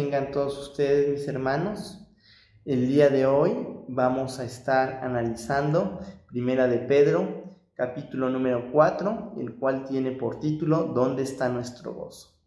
tengan 0.00 0.30
todos 0.30 0.56
ustedes 0.56 1.10
mis 1.10 1.28
hermanos. 1.28 1.98
El 2.64 2.88
día 2.88 3.10
de 3.10 3.26
hoy 3.26 3.52
vamos 3.86 4.38
a 4.38 4.44
estar 4.44 5.04
analizando 5.04 6.00
Primera 6.26 6.68
de 6.68 6.78
Pedro, 6.78 7.58
capítulo 7.74 8.30
número 8.30 8.72
4, 8.72 9.34
el 9.38 9.56
cual 9.56 9.84
tiene 9.84 10.12
por 10.12 10.40
título 10.40 10.84
¿Dónde 10.94 11.22
está 11.22 11.50
nuestro 11.50 11.92
gozo? 11.92 12.40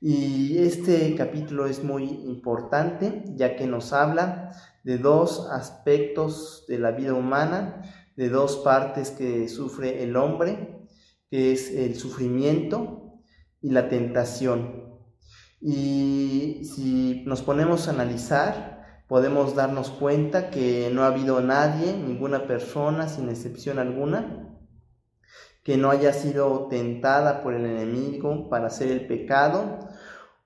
Y 0.00 0.58
este 0.58 1.16
capítulo 1.16 1.66
es 1.66 1.82
muy 1.82 2.04
importante 2.04 3.24
ya 3.34 3.56
que 3.56 3.66
nos 3.66 3.92
habla 3.92 4.52
de 4.84 4.98
dos 4.98 5.48
aspectos 5.50 6.66
de 6.68 6.78
la 6.78 6.92
vida 6.92 7.14
humana, 7.14 7.82
de 8.14 8.28
dos 8.28 8.58
partes 8.58 9.10
que 9.10 9.48
sufre 9.48 10.04
el 10.04 10.14
hombre, 10.14 10.86
que 11.30 11.50
es 11.50 11.68
el 11.72 11.96
sufrimiento 11.96 13.18
y 13.60 13.70
la 13.70 13.88
tentación. 13.88 14.95
Y 15.68 16.62
si 16.62 17.24
nos 17.26 17.42
ponemos 17.42 17.88
a 17.88 17.90
analizar, 17.90 19.02
podemos 19.08 19.56
darnos 19.56 19.90
cuenta 19.90 20.48
que 20.48 20.90
no 20.92 21.02
ha 21.02 21.08
habido 21.08 21.40
nadie, 21.40 21.92
ninguna 21.92 22.46
persona, 22.46 23.08
sin 23.08 23.28
excepción 23.28 23.80
alguna, 23.80 24.60
que 25.64 25.76
no 25.76 25.90
haya 25.90 26.12
sido 26.12 26.68
tentada 26.68 27.42
por 27.42 27.52
el 27.52 27.66
enemigo 27.66 28.48
para 28.48 28.68
hacer 28.68 28.92
el 28.92 29.08
pecado 29.08 29.80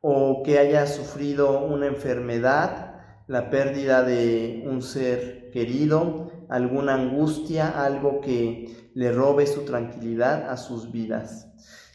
o 0.00 0.42
que 0.42 0.58
haya 0.58 0.86
sufrido 0.86 1.66
una 1.66 1.86
enfermedad, 1.88 2.94
la 3.26 3.50
pérdida 3.50 4.02
de 4.02 4.64
un 4.66 4.80
ser 4.80 5.50
querido, 5.50 6.32
alguna 6.48 6.94
angustia, 6.94 7.68
algo 7.84 8.22
que 8.22 8.90
le 8.94 9.12
robe 9.12 9.46
su 9.46 9.66
tranquilidad 9.66 10.48
a 10.48 10.56
sus 10.56 10.90
vidas. 10.90 11.46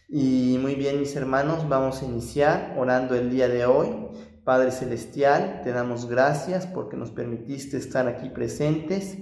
Y 0.07 0.59
muy 0.61 0.75
bien, 0.75 0.99
mis 0.99 1.15
hermanos, 1.15 1.67
vamos 1.67 2.01
a 2.01 2.05
iniciar 2.05 2.75
orando 2.77 3.15
el 3.15 3.31
día 3.31 3.47
de 3.47 3.65
hoy. 3.65 3.89
Padre 4.43 4.69
Celestial, 4.69 5.61
te 5.63 5.71
damos 5.71 6.07
gracias 6.07 6.67
porque 6.67 6.95
nos 6.95 7.09
permitiste 7.09 7.77
estar 7.77 8.07
aquí 8.07 8.29
presentes, 8.29 9.17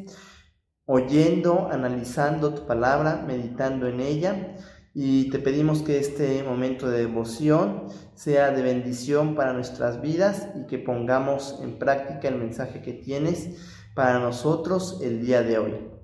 oyendo, 0.85 1.69
analizando 1.71 2.53
tu 2.53 2.67
palabra, 2.67 3.23
meditando 3.25 3.87
en 3.87 4.01
ella. 4.01 4.57
Y 4.93 5.29
te 5.29 5.39
pedimos 5.39 5.83
que 5.83 5.99
este 5.99 6.43
momento 6.43 6.89
de 6.89 6.99
devoción 6.99 7.87
sea 8.13 8.51
de 8.51 8.61
bendición 8.61 9.35
para 9.35 9.53
nuestras 9.53 10.01
vidas 10.01 10.49
y 10.53 10.67
que 10.67 10.79
pongamos 10.79 11.59
en 11.61 11.79
práctica 11.79 12.27
el 12.27 12.35
mensaje 12.35 12.81
que 12.81 12.91
tienes 12.91 13.85
para 13.95 14.19
nosotros 14.19 14.99
el 15.01 15.25
día 15.25 15.43
de 15.43 15.57
hoy. 15.57 16.02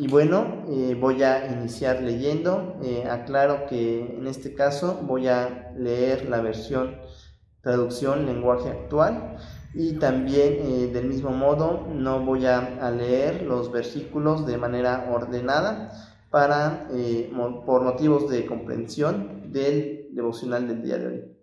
Y 0.00 0.08
bueno, 0.08 0.64
eh, 0.70 0.96
voy 0.98 1.22
a 1.22 1.52
iniciar 1.52 2.00
leyendo. 2.00 2.78
Eh, 2.82 3.04
aclaro 3.06 3.66
que 3.66 4.16
en 4.16 4.26
este 4.26 4.54
caso 4.54 4.98
voy 5.02 5.28
a 5.28 5.74
leer 5.76 6.26
la 6.26 6.40
versión 6.40 6.96
traducción 7.60 8.24
lenguaje 8.24 8.70
actual 8.70 9.36
y 9.74 9.98
también 9.98 10.54
eh, 10.54 10.90
del 10.90 11.04
mismo 11.04 11.32
modo 11.32 11.86
no 11.94 12.24
voy 12.24 12.46
a, 12.46 12.90
leer 12.92 13.42
los 13.42 13.70
versículos 13.70 14.46
de 14.46 14.56
manera 14.56 15.10
ordenada 15.12 15.92
para 16.30 16.88
por 17.66 17.82
motivos 17.82 18.30
de 18.30 18.46
comprensión 18.46 19.52
del 19.52 20.08
devocional 20.12 20.66
del 20.66 20.82
día 20.82 20.96
de 20.96 21.06
hoy. 21.08 21.39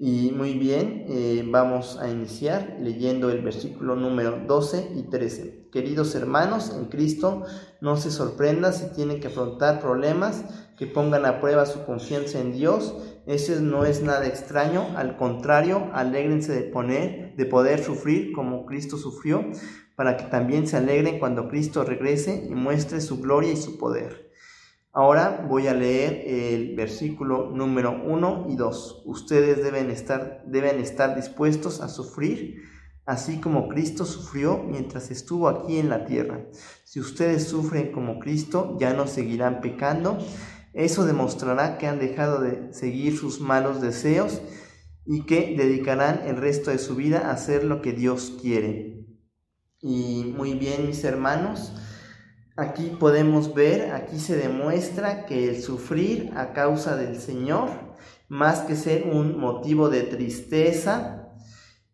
Y 0.00 0.30
muy 0.30 0.54
bien, 0.54 1.06
eh, 1.08 1.44
vamos 1.44 1.98
a 1.98 2.08
iniciar 2.08 2.76
leyendo 2.80 3.30
el 3.30 3.42
versículo 3.42 3.96
número 3.96 4.38
12 4.46 4.92
y 4.94 5.02
13. 5.10 5.70
Queridos 5.72 6.14
hermanos 6.14 6.72
en 6.72 6.84
Cristo, 6.84 7.42
no 7.80 7.96
se 7.96 8.12
sorprendan 8.12 8.72
si 8.72 8.92
tienen 8.94 9.18
que 9.18 9.26
afrontar 9.26 9.80
problemas 9.80 10.44
que 10.76 10.86
pongan 10.86 11.26
a 11.26 11.40
prueba 11.40 11.66
su 11.66 11.84
confianza 11.84 12.38
en 12.38 12.52
Dios. 12.52 12.94
Ese 13.26 13.60
no 13.60 13.84
es 13.84 14.00
nada 14.00 14.28
extraño, 14.28 14.86
al 14.96 15.16
contrario, 15.16 15.90
alégrense 15.92 16.52
de, 16.52 16.70
poner, 16.70 17.34
de 17.34 17.46
poder 17.46 17.82
sufrir 17.82 18.30
como 18.30 18.66
Cristo 18.66 18.98
sufrió, 18.98 19.46
para 19.96 20.16
que 20.16 20.26
también 20.26 20.68
se 20.68 20.76
alegren 20.76 21.18
cuando 21.18 21.48
Cristo 21.48 21.82
regrese 21.82 22.46
y 22.48 22.54
muestre 22.54 23.00
su 23.00 23.20
gloria 23.20 23.50
y 23.50 23.56
su 23.56 23.78
poder. 23.78 24.27
Ahora 24.98 25.46
voy 25.48 25.68
a 25.68 25.74
leer 25.74 26.24
el 26.26 26.74
versículo 26.74 27.52
número 27.52 28.02
1 28.04 28.46
y 28.48 28.56
2. 28.56 29.02
Ustedes 29.06 29.62
deben 29.62 29.92
estar, 29.92 30.42
deben 30.44 30.80
estar 30.80 31.14
dispuestos 31.14 31.80
a 31.80 31.88
sufrir, 31.88 32.64
así 33.06 33.38
como 33.40 33.68
Cristo 33.68 34.04
sufrió 34.04 34.58
mientras 34.58 35.12
estuvo 35.12 35.48
aquí 35.48 35.78
en 35.78 35.88
la 35.88 36.04
tierra. 36.04 36.48
Si 36.82 36.98
ustedes 36.98 37.44
sufren 37.44 37.92
como 37.92 38.18
Cristo, 38.18 38.76
ya 38.80 38.92
no 38.92 39.06
seguirán 39.06 39.60
pecando. 39.60 40.18
Eso 40.74 41.06
demostrará 41.06 41.78
que 41.78 41.86
han 41.86 42.00
dejado 42.00 42.40
de 42.40 42.74
seguir 42.74 43.16
sus 43.16 43.40
malos 43.40 43.80
deseos 43.80 44.42
y 45.06 45.26
que 45.26 45.54
dedicarán 45.56 46.22
el 46.26 46.38
resto 46.38 46.72
de 46.72 46.78
su 46.78 46.96
vida 46.96 47.28
a 47.28 47.34
hacer 47.34 47.62
lo 47.62 47.82
que 47.82 47.92
Dios 47.92 48.36
quiere. 48.42 49.06
Y 49.80 50.34
muy 50.36 50.54
bien, 50.54 50.88
mis 50.88 51.04
hermanos. 51.04 51.72
Aquí 52.58 52.96
podemos 52.98 53.54
ver, 53.54 53.92
aquí 53.92 54.18
se 54.18 54.36
demuestra 54.36 55.26
que 55.26 55.48
el 55.48 55.62
sufrir 55.62 56.32
a 56.34 56.52
causa 56.52 56.96
del 56.96 57.14
Señor, 57.14 57.68
más 58.26 58.62
que 58.62 58.74
ser 58.74 59.04
un 59.04 59.38
motivo 59.38 59.88
de 59.90 60.02
tristeza, 60.02 61.28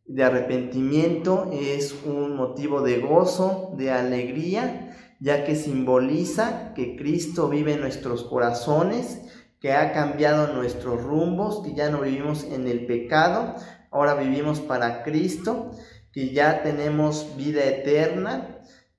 de 0.07 0.25
arrepentimiento, 0.25 1.51
es 1.53 1.95
un 2.07 2.35
motivo 2.35 2.81
de 2.81 3.01
gozo, 3.01 3.75
de 3.77 3.91
alegría, 3.91 4.97
ya 5.21 5.45
que 5.45 5.55
simboliza 5.55 6.73
que 6.73 6.97
Cristo 6.97 7.51
vive 7.51 7.75
en 7.75 7.83
nuestros 7.83 8.25
corazones, 8.25 9.21
que 9.61 9.75
ha 9.75 9.93
cambiado 9.93 10.55
nuestros 10.55 11.03
rumbos, 11.03 11.63
que 11.63 11.75
ya 11.75 11.91
no 11.91 12.01
vivimos 12.01 12.43
en 12.45 12.69
el 12.69 12.87
pecado, 12.87 13.55
ahora 13.91 14.15
vivimos 14.15 14.61
para 14.61 15.03
Cristo, 15.03 15.73
que 16.11 16.33
ya 16.33 16.63
tenemos 16.63 17.37
vida 17.37 17.63
eterna, 17.65 18.54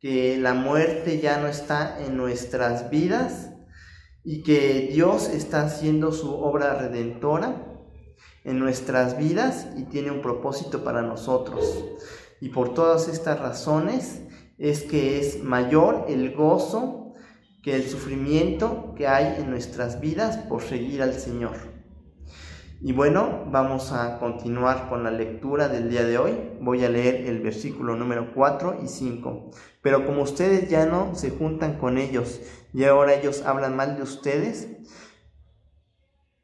que 0.05 0.38
la 0.38 0.53
muerte 0.53 1.19
ya 1.19 1.39
no 1.39 1.47
está 1.47 1.97
en 2.05 2.16
nuestras 2.16 2.91
vidas 2.91 3.49
y 4.23 4.43
que 4.43 4.89
Dios 4.93 5.29
está 5.29 5.63
haciendo 5.63 6.11
su 6.11 6.31
obra 6.31 6.75
redentora 6.75 7.66
en 8.44 8.59
nuestras 8.59 9.17
vidas 9.17 9.65
y 9.75 9.85
tiene 9.85 10.11
un 10.11 10.21
propósito 10.21 10.83
para 10.83 11.01
nosotros. 11.01 11.83
Y 12.39 12.49
por 12.49 12.75
todas 12.75 13.07
estas 13.07 13.39
razones 13.39 14.21
es 14.59 14.83
que 14.83 15.19
es 15.19 15.44
mayor 15.44 16.05
el 16.07 16.35
gozo 16.35 17.15
que 17.63 17.75
el 17.75 17.89
sufrimiento 17.89 18.94
que 18.95 19.07
hay 19.07 19.41
en 19.41 19.49
nuestras 19.49 19.99
vidas 20.01 20.38
por 20.38 20.61
seguir 20.61 21.01
al 21.01 21.15
Señor. 21.15 21.75
Y 22.81 22.91
bueno, 22.91 23.46
vamos 23.47 23.94
a 23.94 24.19
continuar 24.19 24.90
con 24.90 25.03
la 25.03 25.12
lectura 25.12 25.69
del 25.69 25.90
día 25.90 26.03
de 26.03 26.18
hoy. 26.18 26.34
Voy 26.59 26.84
a 26.84 26.90
leer 26.90 27.28
el 27.28 27.41
versículo 27.41 27.96
número 27.96 28.34
4 28.34 28.80
y 28.84 28.88
5. 28.88 29.52
Pero 29.81 30.06
como 30.06 30.22
ustedes 30.24 30.69
ya 30.69 30.86
no 30.86 31.16
se 31.16 31.31
juntan 31.31 31.78
con 31.78 31.97
ellos 31.97 32.41
y 32.74 32.84
ahora 32.84 33.13
ellos 33.13 33.44
hablan 33.46 33.75
mal 33.75 33.96
de 33.96 34.03
ustedes, 34.03 34.68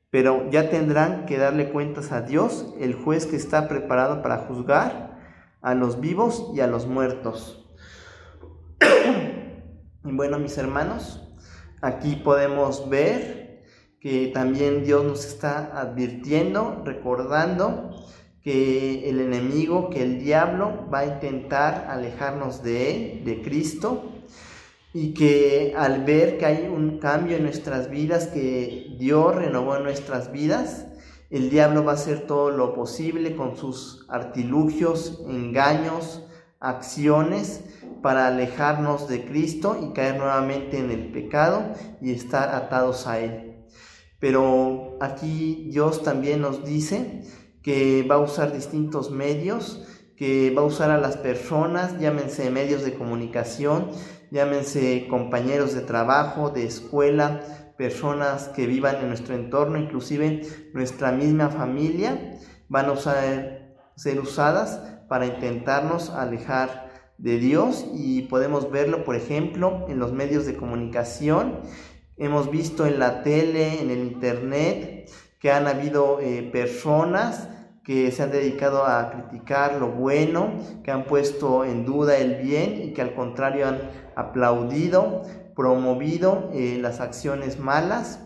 pero 0.09 0.50
ya 0.50 0.69
tendrán 0.69 1.25
que 1.25 1.38
darle 1.38 1.72
cuentas 1.72 2.12
a 2.12 2.22
Dios, 2.22 2.74
el 2.80 2.96
juez 2.96 3.25
que 3.25 3.36
está 3.36 3.68
preparado 3.68 4.22
para 4.22 4.40
juzgar 4.40 5.19
a 5.62 5.75
los 5.75 6.00
vivos 6.00 6.52
y 6.56 6.62
a 6.62 6.68
los 6.68 6.88
muertos. 6.88 7.69
y 10.06 10.12
bueno, 10.12 10.39
mis 10.39 10.57
hermanos, 10.57 11.34
aquí 11.81 12.16
podemos 12.16 12.89
ver 12.89 13.40
que 14.01 14.31
también 14.33 14.83
Dios 14.83 15.06
nos 15.06 15.25
está 15.25 15.80
advirtiendo, 15.80 16.81
recordando 16.83 17.92
que 18.44 19.07
el 19.07 19.19
enemigo, 19.19 19.92
que 19.92 20.01
el 20.01 20.19
diablo 20.19 20.88
va 20.92 21.00
a 21.00 21.06
intentar 21.06 21.86
alejarnos 21.88 22.63
de 22.63 22.89
Él, 22.89 23.25
de 23.25 23.44
Cristo, 23.44 24.12
y 24.92 25.13
que 25.13 25.75
al 25.77 26.03
ver 26.03 26.39
que 26.39 26.48
hay 26.48 26.68
un 26.68 26.98
cambio 26.98 27.38
en 27.38 27.44
nuestras 27.44 27.92
vidas, 27.92 28.27
que 28.27 28.95
Dios 28.98 29.36
renovó 29.36 29.77
en 29.77 29.83
nuestras 29.83 30.31
vidas, 30.31 30.88
el 31.30 31.51
diablo 31.51 31.83
va 31.86 31.92
a 31.92 31.95
hacer 31.95 32.25
todo 32.25 32.50
lo 32.50 32.74
posible 32.74 33.36
con 33.36 33.56
sus 33.56 34.06
artilugios, 34.09 35.21
engaños, 35.30 36.24
acciones 36.59 37.63
para 38.01 38.27
alejarnos 38.27 39.07
de 39.07 39.24
Cristo 39.25 39.77
y 39.81 39.94
caer 39.94 40.18
nuevamente 40.18 40.80
en 40.80 40.89
el 40.89 41.12
pecado 41.12 41.63
y 42.01 42.12
estar 42.12 42.53
atados 42.53 43.06
a 43.06 43.19
Él. 43.19 43.50
Pero 44.21 44.97
aquí 45.01 45.68
Dios 45.71 46.03
también 46.03 46.41
nos 46.41 46.63
dice 46.63 47.23
que 47.63 48.06
va 48.09 48.15
a 48.15 48.19
usar 48.19 48.53
distintos 48.53 49.09
medios, 49.09 49.83
que 50.15 50.53
va 50.56 50.62
a 50.62 50.65
usar 50.65 50.91
a 50.91 51.00
las 51.00 51.18
personas, 51.18 52.00
llámense 52.00 52.51
medios 52.51 52.83
de 52.83 52.94
comunicación, 52.94 53.89
llámense 54.29 55.07
compañeros 55.09 55.73
de 55.73 55.81
trabajo, 55.81 56.51
de 56.51 56.65
escuela, 56.65 57.41
personas 57.79 58.50
que 58.50 58.68
vivan 58.68 58.97
en 58.97 59.07
nuestro 59.07 59.33
entorno, 59.33 59.79
inclusive 59.79 60.44
nuestra 60.75 61.12
misma 61.12 61.50
familia, 61.50 62.38
van 62.69 62.91
a 62.91 62.95
ser 63.95 64.19
usadas 64.19 64.79
para 65.09 65.25
intentarnos 65.25 66.12
alejar 66.12 66.91
de 67.17 67.39
Dios. 67.39 67.88
Y 67.91 68.24
podemos 68.24 68.69
verlo, 68.69 69.03
por 69.03 69.15
ejemplo, 69.15 69.88
en 69.89 69.97
los 69.97 70.13
medios 70.13 70.45
de 70.45 70.56
comunicación 70.56 71.62
Hemos 72.21 72.51
visto 72.51 72.85
en 72.85 73.00
la 73.00 73.23
tele, 73.23 73.81
en 73.81 73.89
el 73.89 74.03
internet, 74.03 75.09
que 75.39 75.51
han 75.51 75.65
habido 75.65 76.19
eh, 76.19 76.47
personas 76.51 77.50
que 77.83 78.12
se 78.12 78.21
han 78.21 78.29
dedicado 78.29 78.85
a 78.85 79.09
criticar 79.09 79.79
lo 79.79 79.88
bueno, 79.88 80.51
que 80.83 80.91
han 80.91 81.06
puesto 81.06 81.65
en 81.65 81.83
duda 81.83 82.18
el 82.18 82.35
bien 82.35 82.79
y 82.83 82.94
que 82.94 83.01
al 83.01 83.15
contrario 83.15 83.68
han 83.68 83.79
aplaudido, 84.15 85.23
promovido 85.56 86.51
eh, 86.53 86.77
las 86.79 87.00
acciones 87.00 87.57
malas. 87.57 88.19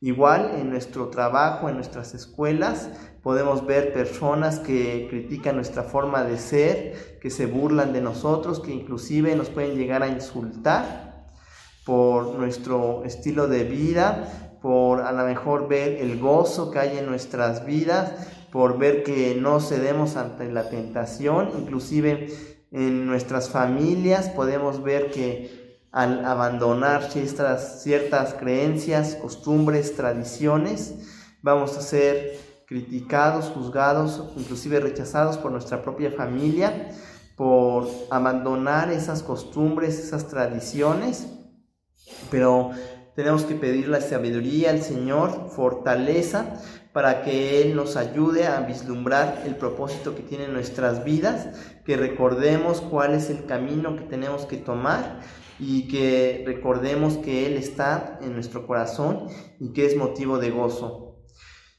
Igual 0.00 0.50
en 0.56 0.68
nuestro 0.68 1.10
trabajo, 1.10 1.68
en 1.68 1.76
nuestras 1.76 2.14
escuelas, 2.14 2.90
podemos 3.22 3.64
ver 3.64 3.92
personas 3.92 4.58
que 4.58 5.06
critican 5.08 5.54
nuestra 5.54 5.84
forma 5.84 6.24
de 6.24 6.38
ser, 6.38 7.20
que 7.20 7.30
se 7.30 7.46
burlan 7.46 7.92
de 7.92 8.00
nosotros, 8.00 8.58
que 8.58 8.72
inclusive 8.72 9.36
nos 9.36 9.50
pueden 9.50 9.76
llegar 9.78 10.02
a 10.02 10.08
insultar 10.08 11.15
por 11.86 12.34
nuestro 12.34 13.04
estilo 13.04 13.46
de 13.46 13.62
vida, 13.62 14.58
por 14.60 15.02
a 15.02 15.12
lo 15.12 15.24
mejor 15.24 15.68
ver 15.68 16.02
el 16.02 16.18
gozo 16.18 16.72
que 16.72 16.80
hay 16.80 16.98
en 16.98 17.06
nuestras 17.06 17.64
vidas, 17.64 18.12
por 18.50 18.76
ver 18.76 19.04
que 19.04 19.36
no 19.40 19.60
cedemos 19.60 20.16
ante 20.16 20.50
la 20.50 20.68
tentación, 20.68 21.50
inclusive 21.56 22.28
en 22.72 23.06
nuestras 23.06 23.48
familias 23.48 24.28
podemos 24.28 24.82
ver 24.82 25.12
que 25.12 25.78
al 25.92 26.24
abandonar 26.24 27.10
ciertas, 27.10 27.82
ciertas 27.82 28.34
creencias, 28.34 29.14
costumbres, 29.14 29.94
tradiciones, 29.94 30.94
vamos 31.40 31.76
a 31.78 31.80
ser 31.80 32.36
criticados, 32.66 33.52
juzgados, 33.54 34.24
inclusive 34.36 34.80
rechazados 34.80 35.38
por 35.38 35.52
nuestra 35.52 35.82
propia 35.82 36.10
familia, 36.10 36.90
por 37.36 37.88
abandonar 38.10 38.90
esas 38.90 39.22
costumbres, 39.22 40.00
esas 40.00 40.26
tradiciones, 40.26 41.28
pero 42.30 42.70
tenemos 43.14 43.44
que 43.44 43.54
pedirle 43.54 44.00
sabiduría 44.02 44.70
al 44.70 44.82
Señor, 44.82 45.48
fortaleza, 45.50 46.60
para 46.92 47.22
que 47.22 47.62
Él 47.62 47.74
nos 47.74 47.96
ayude 47.96 48.46
a 48.46 48.60
vislumbrar 48.60 49.42
el 49.46 49.56
propósito 49.56 50.14
que 50.14 50.22
tiene 50.22 50.44
en 50.44 50.52
nuestras 50.52 51.04
vidas, 51.04 51.48
que 51.84 51.96
recordemos 51.96 52.80
cuál 52.80 53.14
es 53.14 53.30
el 53.30 53.46
camino 53.46 53.96
que 53.96 54.04
tenemos 54.04 54.44
que 54.44 54.58
tomar 54.58 55.20
y 55.58 55.88
que 55.88 56.42
recordemos 56.46 57.16
que 57.16 57.46
Él 57.46 57.54
está 57.54 58.18
en 58.22 58.34
nuestro 58.34 58.66
corazón 58.66 59.28
y 59.58 59.72
que 59.72 59.86
es 59.86 59.96
motivo 59.96 60.38
de 60.38 60.50
gozo. 60.50 61.24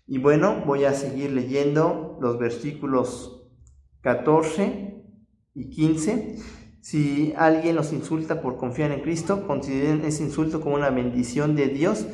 Y 0.07 0.19
bueno, 0.19 0.63
voy 0.65 0.85
a 0.85 0.93
seguir 0.93 1.31
leyendo 1.31 2.17
los 2.21 2.39
versículos 2.39 3.43
14 4.01 5.03
y 5.53 5.69
15 5.69 6.37
si 6.87 7.33
alguien 7.35 7.75
los 7.75 7.91
insulta 7.91 8.39
por 8.39 8.55
confiar 8.55 8.93
en 8.93 9.01
Cristo, 9.01 9.45
consideren 9.45 10.05
ese 10.05 10.23
insulto 10.23 10.61
como 10.61 10.75
una 10.75 10.89
bendición 10.89 11.53
de 11.53 11.67
Dios. 11.67 12.07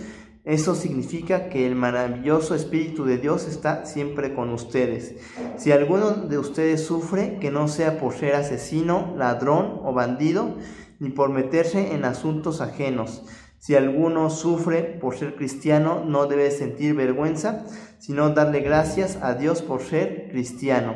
Eso 0.46 0.74
significa 0.74 1.48
que 1.50 1.68
el 1.68 1.76
maravilloso 1.76 2.56
Espíritu 2.56 3.06
de 3.06 3.20
Dios 3.20 3.48
está 3.48 3.86
siempre 3.86 4.34
con 4.34 4.50
ustedes. 4.50 5.14
Si 5.58 5.72
alguno 5.72 6.10
de 6.10 6.40
ustedes 6.40 6.84
sufre, 6.84 7.38
que 7.40 7.52
no 7.52 7.68
sea 7.68 8.00
por 8.00 8.16
ser 8.16 8.34
asesino, 8.34 9.14
ladrón 9.16 9.80
o 9.84 9.94
bandido, 9.94 10.58
ni 10.98 11.12
por 11.12 11.30
meterse 11.30 11.94
en 11.94 12.04
asuntos 12.04 12.60
ajenos. 12.60 13.26
Si 13.60 13.76
alguno 13.76 14.32
sufre 14.32 14.82
por 14.82 15.16
ser 15.16 15.36
cristiano, 15.36 16.04
no 16.04 16.26
debe 16.26 16.50
sentir 16.50 16.96
vergüenza, 16.96 17.64
sino 18.00 18.32
darle 18.32 18.62
gracias 18.62 19.20
a 19.22 19.36
Dios 19.36 19.62
por 19.62 19.84
ser 19.84 20.30
cristiano. 20.32 20.96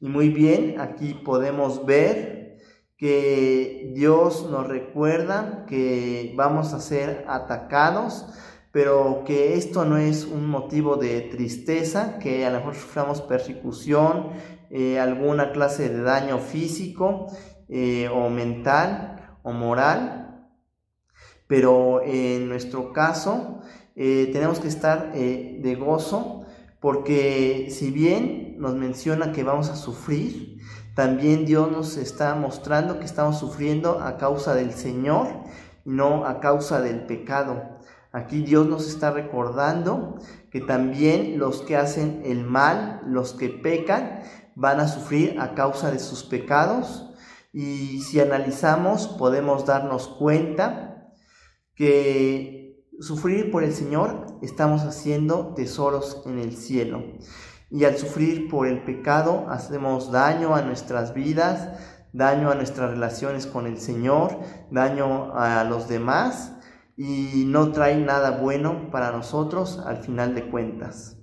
Y 0.00 0.08
muy 0.08 0.30
bien, 0.30 0.80
aquí 0.80 1.12
podemos 1.12 1.84
ver 1.84 2.31
que 3.02 3.90
Dios 3.96 4.48
nos 4.48 4.68
recuerda 4.68 5.66
que 5.66 6.34
vamos 6.36 6.72
a 6.72 6.78
ser 6.78 7.24
atacados, 7.26 8.26
pero 8.70 9.24
que 9.26 9.54
esto 9.54 9.84
no 9.84 9.96
es 9.96 10.24
un 10.24 10.46
motivo 10.46 10.94
de 10.94 11.22
tristeza, 11.22 12.20
que 12.20 12.46
a 12.46 12.50
lo 12.50 12.58
mejor 12.58 12.76
suframos 12.76 13.20
persecución, 13.20 14.28
eh, 14.70 15.00
alguna 15.00 15.50
clase 15.50 15.88
de 15.88 16.00
daño 16.00 16.38
físico 16.38 17.26
eh, 17.68 18.08
o 18.08 18.30
mental 18.30 19.36
o 19.42 19.50
moral, 19.50 20.46
pero 21.48 22.02
en 22.04 22.48
nuestro 22.48 22.92
caso 22.92 23.62
eh, 23.96 24.30
tenemos 24.32 24.60
que 24.60 24.68
estar 24.68 25.12
de 25.12 25.74
gozo 25.74 26.46
porque 26.78 27.66
si 27.68 27.90
bien 27.90 28.58
nos 28.60 28.76
menciona 28.76 29.32
que 29.32 29.42
vamos 29.42 29.70
a 29.70 29.76
sufrir, 29.76 30.60
también 30.94 31.46
Dios 31.46 31.70
nos 31.70 31.96
está 31.96 32.34
mostrando 32.34 32.98
que 32.98 33.06
estamos 33.06 33.38
sufriendo 33.38 34.00
a 34.00 34.16
causa 34.18 34.54
del 34.54 34.72
Señor 34.72 35.28
no 35.84 36.26
a 36.26 36.40
causa 36.40 36.80
del 36.80 37.06
pecado. 37.06 37.62
Aquí 38.12 38.42
Dios 38.42 38.66
nos 38.66 38.86
está 38.86 39.10
recordando 39.10 40.16
que 40.50 40.60
también 40.60 41.38
los 41.38 41.62
que 41.62 41.76
hacen 41.76 42.22
el 42.24 42.44
mal, 42.44 43.00
los 43.06 43.32
que 43.32 43.48
pecan, 43.48 44.22
van 44.54 44.80
a 44.80 44.88
sufrir 44.88 45.40
a 45.40 45.54
causa 45.54 45.90
de 45.90 45.98
sus 45.98 46.24
pecados. 46.24 47.08
Y 47.52 48.00
si 48.02 48.20
analizamos, 48.20 49.08
podemos 49.08 49.64
darnos 49.64 50.08
cuenta 50.08 51.10
que 51.74 52.86
sufrir 53.00 53.50
por 53.50 53.64
el 53.64 53.72
Señor 53.72 54.26
estamos 54.42 54.82
haciendo 54.82 55.54
tesoros 55.54 56.22
en 56.26 56.38
el 56.38 56.54
cielo 56.54 57.02
y 57.72 57.84
al 57.84 57.96
sufrir 57.96 58.50
por 58.50 58.66
el 58.66 58.82
pecado 58.82 59.46
hacemos 59.48 60.12
daño 60.12 60.54
a 60.54 60.60
nuestras 60.60 61.14
vidas, 61.14 61.70
daño 62.12 62.50
a 62.50 62.54
nuestras 62.54 62.90
relaciones 62.90 63.46
con 63.46 63.66
el 63.66 63.78
Señor, 63.78 64.38
daño 64.70 65.34
a 65.34 65.64
los 65.64 65.88
demás 65.88 66.52
y 66.98 67.44
no 67.46 67.72
trae 67.72 67.96
nada 67.96 68.32
bueno 68.32 68.90
para 68.90 69.10
nosotros 69.10 69.82
al 69.86 69.96
final 69.96 70.34
de 70.34 70.50
cuentas. 70.50 71.16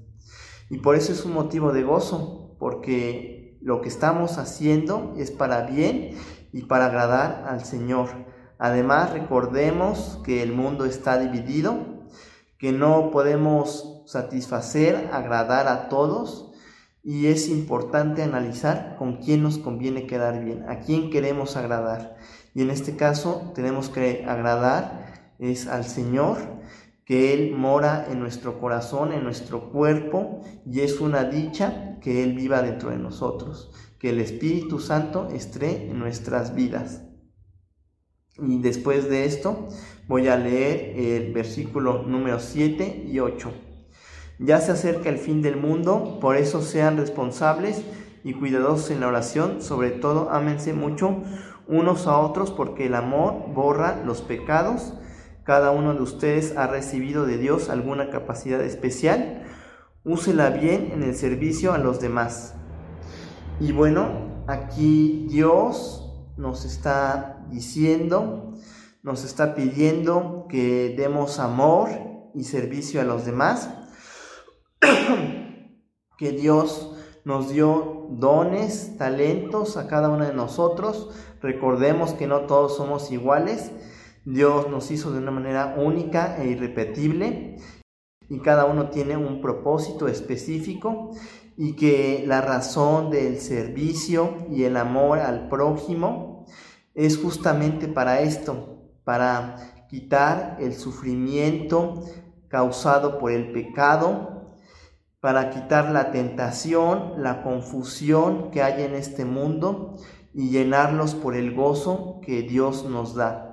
Y 0.71 0.79
por 0.79 0.95
eso 0.95 1.11
es 1.11 1.23
un 1.23 1.33
motivo 1.33 1.71
de 1.71 1.83
gozo, 1.83 2.55
porque 2.57 3.59
lo 3.61 3.81
que 3.81 3.89
estamos 3.89 4.39
haciendo 4.39 5.13
es 5.17 5.29
para 5.29 5.67
bien 5.67 6.15
y 6.51 6.63
para 6.63 6.87
agradar 6.87 7.45
al 7.47 7.63
Señor. 7.63 8.09
Además, 8.57 9.13
recordemos 9.13 10.19
que 10.23 10.41
el 10.41 10.51
mundo 10.51 10.85
está 10.85 11.19
dividido, 11.19 12.07
que 12.57 12.71
no 12.71 13.11
podemos 13.11 13.98
satisfacer, 14.09 15.09
agradar 15.13 15.67
a 15.67 15.87
todos 15.87 16.51
y 17.03 17.27
es 17.27 17.47
importante 17.47 18.23
analizar 18.23 18.95
con 18.97 19.17
quién 19.17 19.43
nos 19.43 19.59
conviene 19.59 20.07
quedar 20.07 20.43
bien, 20.43 20.65
a 20.67 20.79
quién 20.79 21.11
queremos 21.11 21.55
agradar. 21.55 22.17
Y 22.55 22.63
en 22.63 22.71
este 22.71 22.95
caso 22.95 23.51
tenemos 23.53 23.89
que 23.89 24.25
agradar 24.27 25.35
es 25.37 25.67
al 25.67 25.85
Señor, 25.85 26.37
que 27.05 27.33
Él 27.33 27.55
mora 27.55 28.07
en 28.11 28.19
nuestro 28.19 28.59
corazón, 28.59 29.13
en 29.13 29.23
nuestro 29.23 29.69
cuerpo, 29.69 30.41
y 30.65 30.79
es 30.79 30.99
una 30.99 31.23
dicha 31.23 31.99
que 32.01 32.23
Él 32.23 32.33
viva 32.33 32.63
dentro 32.63 32.89
de 32.89 32.97
nosotros, 32.97 33.71
que 33.99 34.09
el 34.09 34.19
Espíritu 34.19 34.79
Santo 34.79 35.27
esté 35.31 35.89
en 35.89 35.99
nuestras 35.99 36.55
vidas. 36.55 37.03
Y 38.39 38.59
después 38.59 39.07
de 39.07 39.25
esto 39.25 39.67
voy 40.07 40.27
a 40.29 40.37
leer 40.37 40.97
el 40.97 41.31
versículo 41.31 42.03
número 42.03 42.39
7 42.39 43.05
y 43.07 43.19
8. 43.19 43.68
Ya 44.39 44.61
se 44.61 44.71
acerca 44.71 45.09
el 45.09 45.17
fin 45.17 45.41
del 45.41 45.57
mundo, 45.57 46.17
por 46.21 46.37
eso 46.37 46.61
sean 46.61 46.95
responsables 46.95 47.83
y 48.23 48.33
cuidadosos 48.33 48.89
en 48.89 49.01
la 49.01 49.07
oración, 49.09 49.61
sobre 49.61 49.91
todo 49.91 50.29
ámense 50.29 50.71
mucho 50.71 51.17
unos 51.67 52.07
a 52.07 52.17
otros 52.17 52.49
porque 52.49 52.85
el 52.85 52.95
amor 52.95 53.53
borra 53.53 54.01
los 54.05 54.21
pecados. 54.21 54.93
Cada 55.43 55.71
uno 55.71 55.93
de 55.93 56.01
ustedes 56.01 56.55
ha 56.55 56.67
recibido 56.67 57.25
de 57.25 57.37
Dios 57.37 57.69
alguna 57.69 58.11
capacidad 58.11 58.61
especial. 58.61 59.43
Úsela 60.05 60.51
bien 60.51 60.91
en 60.93 61.03
el 61.03 61.15
servicio 61.15 61.73
a 61.73 61.77
los 61.77 61.99
demás. 61.99 62.55
Y 63.59 63.73
bueno, 63.73 64.43
aquí 64.47 65.27
Dios 65.29 66.13
nos 66.37 66.63
está 66.63 67.45
diciendo, 67.49 68.53
nos 69.03 69.25
está 69.25 69.53
pidiendo 69.53 70.45
que 70.47 70.95
demos 70.97 71.39
amor 71.39 71.89
y 72.33 72.45
servicio 72.45 73.01
a 73.01 73.03
los 73.03 73.25
demás 73.25 73.69
que 76.17 76.31
Dios 76.31 76.95
nos 77.25 77.49
dio 77.49 78.07
dones, 78.09 78.97
talentos 78.97 79.77
a 79.77 79.87
cada 79.87 80.09
uno 80.09 80.25
de 80.25 80.33
nosotros. 80.33 81.09
Recordemos 81.41 82.13
que 82.13 82.27
no 82.27 82.41
todos 82.41 82.75
somos 82.77 83.11
iguales. 83.11 83.71
Dios 84.25 84.69
nos 84.69 84.91
hizo 84.91 85.11
de 85.11 85.19
una 85.19 85.31
manera 85.31 85.75
única 85.77 86.41
e 86.41 86.49
irrepetible 86.49 87.57
y 88.29 88.39
cada 88.39 88.65
uno 88.65 88.89
tiene 88.89 89.17
un 89.17 89.41
propósito 89.41 90.07
específico 90.07 91.11
y 91.57 91.75
que 91.75 92.23
la 92.27 92.41
razón 92.41 93.09
del 93.09 93.39
servicio 93.39 94.45
y 94.51 94.63
el 94.63 94.77
amor 94.77 95.19
al 95.19 95.49
prójimo 95.49 96.45
es 96.93 97.17
justamente 97.17 97.87
para 97.87 98.21
esto, 98.21 98.83
para 99.03 99.85
quitar 99.89 100.57
el 100.59 100.73
sufrimiento 100.73 102.03
causado 102.49 103.17
por 103.19 103.31
el 103.31 103.51
pecado 103.51 104.38
para 105.19 105.49
quitar 105.49 105.91
la 105.91 106.11
tentación, 106.11 107.21
la 107.21 107.43
confusión 107.43 108.51
que 108.51 108.63
hay 108.63 108.83
en 108.83 108.95
este 108.95 109.25
mundo 109.25 109.95
y 110.33 110.49
llenarlos 110.49 111.15
por 111.15 111.35
el 111.35 111.53
gozo 111.53 112.21
que 112.23 112.43
Dios 112.43 112.85
nos 112.85 113.15
da. 113.15 113.49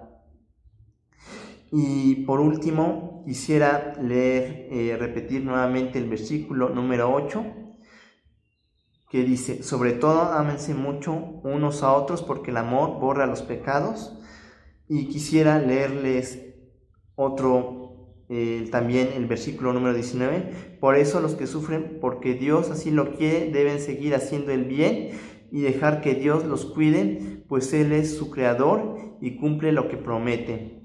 Y 1.73 2.25
por 2.27 2.41
último, 2.41 3.23
quisiera 3.27 3.95
leer, 4.01 4.69
eh, 4.71 4.97
repetir 4.99 5.45
nuevamente 5.45 5.99
el 5.99 6.09
versículo 6.09 6.69
número 6.69 7.13
8, 7.13 7.45
que 9.11 9.23
dice, 9.23 9.63
sobre 9.63 9.93
todo 9.93 10.23
ámense 10.23 10.75
mucho 10.75 11.13
unos 11.43 11.83
a 11.83 11.93
otros 11.93 12.23
porque 12.23 12.51
el 12.51 12.57
amor 12.57 13.01
borra 13.01 13.27
los 13.27 13.43
pecados. 13.43 14.19
Y 14.89 15.09
quisiera 15.09 15.59
leerles 15.59 16.55
otro, 17.17 17.86
también 18.71 19.11
el 19.15 19.27
versículo 19.27 19.73
número 19.73 19.95
19, 19.95 20.79
por 20.81 20.97
eso 20.97 21.21
los 21.21 21.35
que 21.35 21.47
sufren, 21.47 21.99
porque 22.01 22.35
Dios 22.35 22.71
así 22.71 22.91
lo 22.91 23.17
quiere, 23.17 23.51
deben 23.51 23.81
seguir 23.81 24.15
haciendo 24.15 24.53
el 24.53 24.65
bien 24.65 25.11
y 25.53 25.61
dejar 25.61 26.01
que 26.01 26.15
Dios 26.15 26.45
los 26.45 26.67
cuide, 26.67 27.43
pues 27.49 27.73
Él 27.73 27.93
es 27.93 28.17
su 28.17 28.31
creador 28.31 28.97
y 29.21 29.37
cumple 29.37 29.73
lo 29.73 29.89
que 29.89 29.97
promete. 29.97 30.83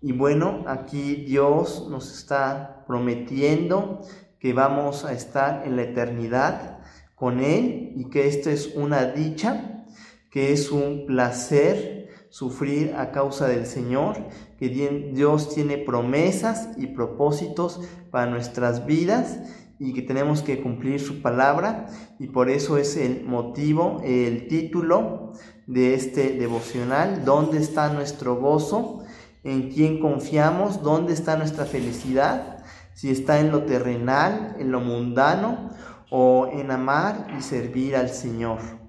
Y 0.00 0.12
bueno, 0.12 0.64
aquí 0.68 1.24
Dios 1.26 1.88
nos 1.90 2.16
está 2.16 2.84
prometiendo 2.86 4.02
que 4.38 4.52
vamos 4.52 5.04
a 5.04 5.12
estar 5.12 5.66
en 5.66 5.76
la 5.76 5.82
eternidad 5.82 6.78
con 7.14 7.40
Él 7.40 7.94
y 7.96 8.08
que 8.10 8.28
esto 8.28 8.50
es 8.50 8.74
una 8.76 9.06
dicha, 9.06 9.86
que 10.30 10.52
es 10.52 10.70
un 10.70 11.06
placer 11.06 11.95
sufrir 12.30 12.94
a 12.96 13.10
causa 13.12 13.46
del 13.48 13.66
Señor, 13.66 14.16
que 14.58 14.68
Dios 14.68 15.54
tiene 15.54 15.78
promesas 15.78 16.70
y 16.76 16.88
propósitos 16.88 17.80
para 18.10 18.30
nuestras 18.30 18.86
vidas 18.86 19.38
y 19.78 19.92
que 19.92 20.02
tenemos 20.02 20.42
que 20.42 20.62
cumplir 20.62 21.00
su 21.00 21.20
palabra 21.20 21.86
y 22.18 22.28
por 22.28 22.48
eso 22.48 22.78
es 22.78 22.96
el 22.96 23.24
motivo, 23.24 24.00
el 24.04 24.48
título 24.48 25.32
de 25.66 25.94
este 25.94 26.32
devocional, 26.32 27.24
¿dónde 27.24 27.58
está 27.58 27.92
nuestro 27.92 28.36
gozo? 28.36 29.04
¿En 29.44 29.70
quién 29.70 30.00
confiamos? 30.00 30.82
¿Dónde 30.82 31.12
está 31.12 31.36
nuestra 31.36 31.66
felicidad? 31.66 32.64
Si 32.94 33.10
está 33.10 33.40
en 33.40 33.50
lo 33.50 33.64
terrenal, 33.64 34.56
en 34.58 34.72
lo 34.72 34.80
mundano 34.80 35.70
o 36.10 36.48
en 36.52 36.70
amar 36.70 37.28
y 37.38 37.42
servir 37.42 37.96
al 37.96 38.08
Señor. 38.08 38.85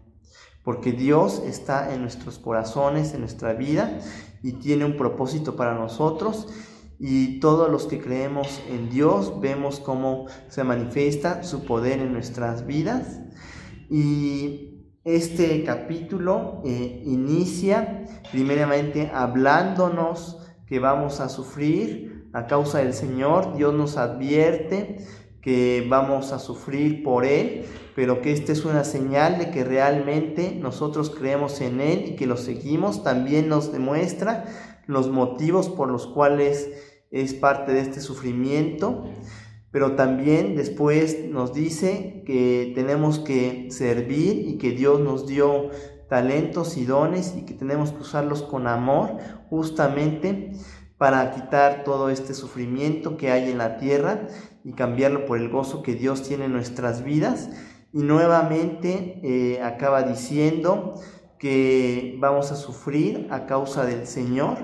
Porque 0.67 0.91
Dios 0.91 1.41
está 1.45 1.93
en 1.93 2.01
nuestros 2.01 2.39
corazones, 2.39 3.13
en 3.13 3.21
nuestra 3.21 3.53
vida 3.53 3.99
y 4.43 4.59
tiene 4.59 4.83
un 4.83 4.97
propósito 4.97 5.55
para 5.55 5.75
nosotros 5.75 6.49
y 6.99 7.39
todos 7.39 7.71
los 7.71 7.85
que 7.85 8.01
creemos 8.01 8.61
en 8.69 8.89
Dios 8.89 9.39
vemos 9.39 9.79
cómo 9.79 10.25
se 10.49 10.65
manifiesta 10.65 11.43
su 11.43 11.63
poder 11.63 11.99
en 11.99 12.11
nuestras 12.11 12.67
vidas. 12.67 13.21
Y 13.89 14.91
este 15.05 15.63
capítulo 15.63 16.61
eh, 16.65 17.01
inicia 17.05 18.03
primeramente 18.33 19.09
hablándonos 19.13 20.37
que 20.65 20.79
vamos 20.79 21.21
a 21.21 21.29
sufrir 21.29 22.29
a 22.33 22.45
causa 22.45 22.79
del 22.79 22.93
Señor. 22.93 23.55
Dios 23.55 23.73
nos 23.73 23.95
advierte 23.95 24.97
que 25.41 25.85
vamos 25.87 26.31
a 26.31 26.39
sufrir 26.39 27.03
por 27.03 27.25
Él, 27.25 27.65
pero 27.95 28.21
que 28.21 28.31
esta 28.31 28.51
es 28.51 28.65
una 28.65 28.83
señal 28.83 29.37
de 29.37 29.51
que 29.51 29.63
realmente 29.63 30.57
nosotros 30.59 31.09
creemos 31.09 31.61
en 31.61 31.81
Él 31.81 32.05
y 32.07 32.15
que 32.15 32.27
lo 32.27 32.37
seguimos. 32.37 33.03
También 33.03 33.47
nos 33.49 33.71
demuestra 33.71 34.45
los 34.87 35.09
motivos 35.09 35.69
por 35.69 35.89
los 35.89 36.07
cuales 36.07 36.69
es 37.11 37.33
parte 37.33 37.73
de 37.73 37.81
este 37.81 38.01
sufrimiento, 38.01 39.05
pero 39.71 39.95
también 39.95 40.55
después 40.55 41.25
nos 41.29 41.53
dice 41.53 42.23
que 42.25 42.71
tenemos 42.75 43.19
que 43.19 43.67
servir 43.69 44.47
y 44.47 44.57
que 44.57 44.71
Dios 44.71 44.99
nos 44.99 45.27
dio 45.27 45.69
talentos 46.09 46.77
y 46.77 46.85
dones 46.85 47.35
y 47.37 47.45
que 47.45 47.53
tenemos 47.53 47.91
que 47.91 48.01
usarlos 48.01 48.41
con 48.41 48.67
amor 48.67 49.17
justamente 49.49 50.51
para 50.97 51.31
quitar 51.31 51.83
todo 51.83 52.09
este 52.09 52.33
sufrimiento 52.33 53.17
que 53.17 53.31
hay 53.31 53.51
en 53.51 53.59
la 53.59 53.77
tierra 53.77 54.27
y 54.63 54.73
cambiarlo 54.73 55.25
por 55.25 55.37
el 55.37 55.49
gozo 55.49 55.83
que 55.83 55.93
Dios 55.93 56.23
tiene 56.23 56.45
en 56.45 56.53
nuestras 56.53 57.03
vidas. 57.03 57.49
Y 57.93 57.99
nuevamente 57.99 59.19
eh, 59.23 59.61
acaba 59.61 60.03
diciendo 60.03 60.95
que 61.37 62.17
vamos 62.19 62.51
a 62.51 62.55
sufrir 62.55 63.27
a 63.29 63.45
causa 63.45 63.85
del 63.85 64.07
Señor, 64.07 64.57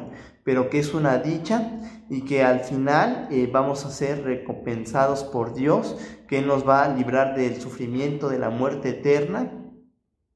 pero 0.44 0.70
que 0.70 0.80
es 0.80 0.94
una 0.94 1.20
dicha 1.20 1.80
y 2.10 2.22
que 2.22 2.44
al 2.44 2.62
final 2.62 3.28
eh, 3.32 3.50
vamos 3.52 3.86
a 3.86 3.92
ser 3.92 4.24
recompensados 4.24 5.24
por 5.24 5.54
Dios, 5.54 5.98
que 6.28 6.42
nos 6.42 6.68
va 6.68 6.84
a 6.84 6.94
librar 6.94 7.36
del 7.36 7.62
sufrimiento 7.62 8.28
de 8.28 8.40
la 8.40 8.50
muerte 8.50 8.90
eterna. 8.90 9.52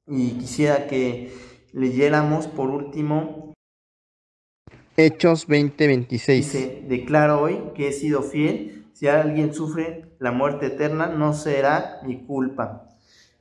Y 0.08 0.38
quisiera 0.38 0.88
que 0.88 1.34
leyéramos 1.74 2.48
por 2.48 2.70
último 2.70 3.47
Hechos 5.00 5.48
20:26. 5.48 6.36
Dice, 6.38 6.86
declaro 6.90 7.40
hoy 7.40 7.62
que 7.76 7.90
he 7.90 7.94
sido 7.94 8.24
fiel, 8.24 8.88
si 8.94 9.08
alguien 9.08 9.54
sufre 9.54 10.06
la 10.18 10.32
muerte 10.32 10.66
eterna 10.66 11.06
no 11.06 11.36
será 11.36 12.00
mi 12.04 12.26
culpa. 12.26 12.90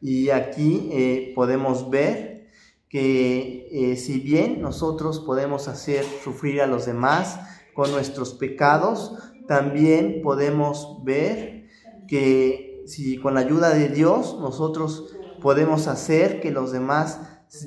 Y 0.03 0.29
aquí 0.29 0.91
eh, 0.93 1.33
podemos 1.35 1.89
ver 1.89 2.51
que 2.91 3.69
eh, 3.73 3.97
si 3.97 4.21
bien 4.21 4.61
nosotros 4.61 5.21
podemos 5.21 5.67
hacer 5.67 6.05
sufrir 6.23 6.61
a 6.61 6.67
los 6.67 6.85
demás 6.85 7.41
con 7.75 7.91
nuestros 7.91 8.35
pecados, 8.35 9.17
también 9.49 10.21
podemos 10.23 11.03
ver 11.05 11.69
que 12.07 12.83
si 12.85 13.17
con 13.17 13.33
la 13.33 13.41
ayuda 13.41 13.71
de 13.71 13.89
Dios 13.89 14.37
nosotros 14.41 15.17
podemos 15.41 15.89
hacer 15.89 16.43
que 16.43 16.51
los 16.51 16.71
demás 16.71 17.19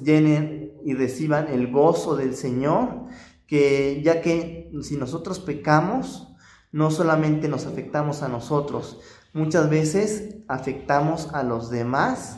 llenen 0.03 0.73
y 0.85 0.93
reciban 0.93 1.47
el 1.47 1.71
gozo 1.71 2.15
del 2.15 2.35
Señor, 2.35 3.07
que 3.49 4.01
ya 4.03 4.21
que 4.21 4.71
si 4.81 4.95
nosotros 4.95 5.39
pecamos, 5.39 6.27
no 6.71 6.91
solamente 6.91 7.47
nos 7.47 7.65
afectamos 7.65 8.21
a 8.21 8.27
nosotros, 8.27 8.99
muchas 9.33 9.69
veces 9.69 10.35
afectamos 10.47 11.33
a 11.33 11.43
los 11.43 11.71
demás 11.71 12.37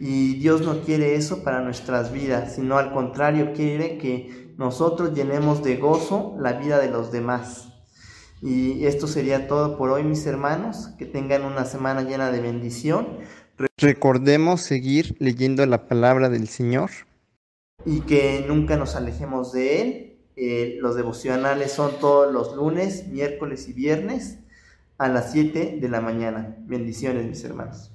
y 0.00 0.34
Dios 0.34 0.62
no 0.62 0.80
quiere 0.82 1.14
eso 1.14 1.44
para 1.44 1.62
nuestras 1.62 2.12
vidas, 2.12 2.56
sino 2.56 2.76
al 2.76 2.92
contrario, 2.92 3.52
quiere 3.54 3.98
que 3.98 4.54
nosotros 4.58 5.14
llenemos 5.14 5.62
de 5.62 5.76
gozo 5.76 6.36
la 6.40 6.54
vida 6.54 6.80
de 6.80 6.90
los 6.90 7.12
demás. 7.12 7.68
Y 8.40 8.86
esto 8.86 9.06
sería 9.06 9.48
todo 9.48 9.76
por 9.76 9.90
hoy, 9.90 10.04
mis 10.04 10.24
hermanos. 10.26 10.90
Que 10.98 11.06
tengan 11.06 11.44
una 11.44 11.64
semana 11.64 12.02
llena 12.02 12.30
de 12.30 12.40
bendición. 12.40 13.18
Recordemos 13.76 14.60
seguir 14.60 15.16
leyendo 15.18 15.66
la 15.66 15.88
palabra 15.88 16.28
del 16.28 16.48
Señor 16.48 16.90
y 17.84 18.00
que 18.02 18.44
nunca 18.46 18.76
nos 18.76 18.94
alejemos 18.94 19.52
de 19.52 19.82
Él. 19.82 20.07
Eh, 20.40 20.78
los 20.80 20.94
devocionales 20.94 21.72
son 21.72 21.98
todos 21.98 22.32
los 22.32 22.54
lunes, 22.54 23.08
miércoles 23.08 23.68
y 23.68 23.72
viernes 23.72 24.38
a 24.96 25.08
las 25.08 25.32
7 25.32 25.78
de 25.80 25.88
la 25.88 26.00
mañana. 26.00 26.56
Bendiciones, 26.60 27.26
mis 27.26 27.42
hermanos. 27.42 27.90